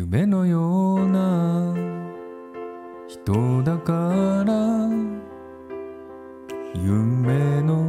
[0.00, 1.76] 夢のような
[3.06, 3.92] 人だか
[4.46, 4.88] ら
[6.74, 7.84] 夢の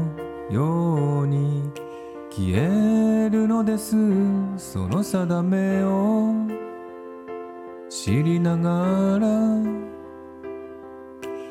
[0.52, 1.72] ように
[2.30, 3.96] 消えるのです。
[4.58, 6.34] その定めを
[7.88, 9.28] 知りながら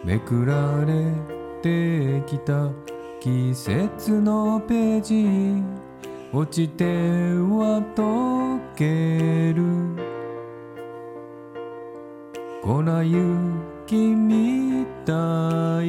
[0.04, 1.11] めくられ
[1.62, 2.68] てきた
[3.18, 5.62] 季節のページ
[6.34, 10.09] 落ちては溶ける。
[12.62, 15.12] 粉雪みた
[15.82, 15.87] い。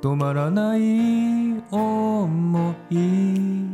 [0.00, 3.64] 止まらない思い。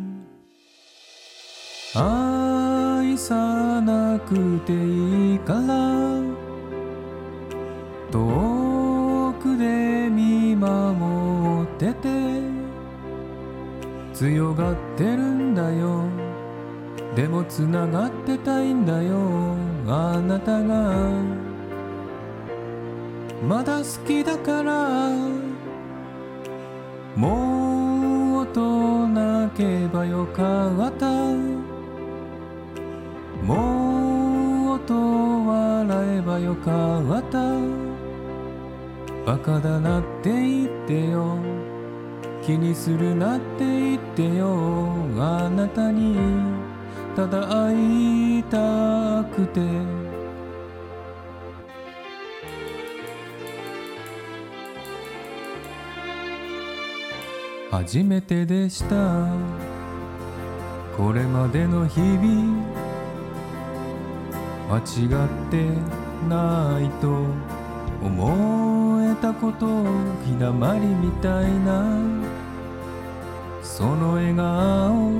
[1.94, 5.60] 愛さなくていいから。
[8.10, 12.08] 遠くで見守ってて。
[14.14, 16.29] 強がってるんだよ。
[17.14, 21.40] でもつながってたいんだよあなたが。
[23.46, 25.10] まだ好きだから
[27.16, 31.06] もっと泣けばよかった。
[33.42, 37.38] もっと笑えばよかった。
[39.26, 41.38] バカだなって言ってよ。
[42.42, 46.69] 気にするなって言ってよあなたに。
[47.16, 49.60] ただ会いたくて。
[57.70, 59.26] 初めてでした。
[60.96, 62.20] これまでの日々
[64.68, 65.68] 間違って
[66.28, 67.60] ないと。
[68.02, 69.66] 思えたこと
[70.24, 71.84] ひだまりみたいな。
[73.62, 75.10] その笑顔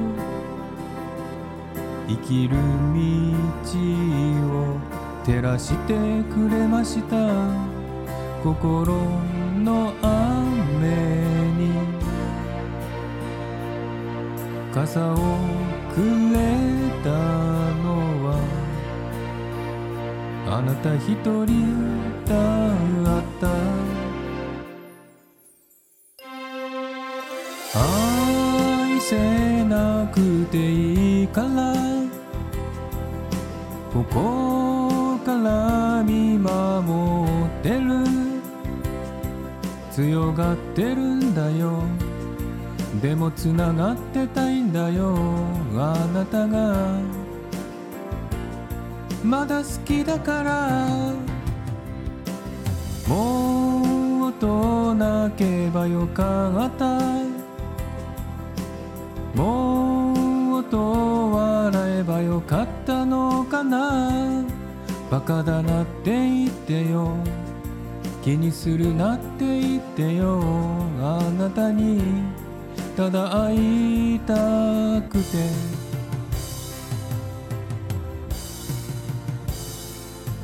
[2.11, 2.59] 生きる道
[4.73, 4.81] を
[5.25, 5.95] 照らして
[6.25, 7.17] くれました。
[8.43, 8.95] 心
[9.63, 10.89] の雨
[11.57, 11.71] に。
[14.75, 15.17] 傘を
[15.95, 16.01] く
[16.33, 16.37] れ
[17.05, 17.11] た
[17.85, 17.87] の
[18.27, 18.29] は。
[20.49, 21.15] あなた一
[21.47, 21.47] 人
[22.25, 22.35] だ
[23.19, 23.47] った。
[27.79, 31.90] 愛せなくていいから。
[33.93, 38.05] ここから見守ってる。
[39.91, 41.83] 強がってるんだよ。
[43.03, 45.17] でもつながってたいんだよ。
[45.77, 47.01] あなたが。
[49.25, 50.79] まだ好きだから。
[53.09, 57.01] もっと泣けばよかった。
[59.35, 63.30] もっと笑えばよかったの。
[63.63, 64.45] な
[65.11, 67.17] バカだなって言ってよ。
[68.23, 70.41] 気にするなって言ってよ。
[71.01, 72.03] あなたに
[72.97, 74.35] ただ会いた
[75.09, 75.71] くて。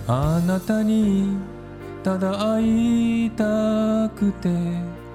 [0.08, 1.36] あなたに
[2.02, 5.05] ただ会いたくて。